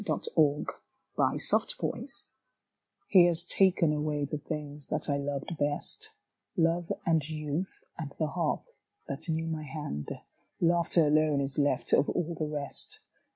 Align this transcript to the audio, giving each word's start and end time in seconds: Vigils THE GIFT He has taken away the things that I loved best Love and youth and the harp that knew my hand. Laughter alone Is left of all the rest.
Vigils 0.03 0.29
THE 1.15 1.59
GIFT 1.87 2.25
He 3.05 3.25
has 3.27 3.45
taken 3.45 3.93
away 3.93 4.25
the 4.25 4.39
things 4.39 4.87
that 4.87 5.07
I 5.07 5.17
loved 5.17 5.55
best 5.59 6.09
Love 6.57 6.91
and 7.05 7.23
youth 7.29 7.83
and 7.99 8.11
the 8.17 8.25
harp 8.29 8.65
that 9.07 9.29
knew 9.29 9.45
my 9.45 9.61
hand. 9.61 10.09
Laughter 10.59 11.05
alone 11.05 11.39
Is 11.39 11.59
left 11.59 11.93
of 11.93 12.09
all 12.09 12.33
the 12.33 12.47
rest. 12.49 13.01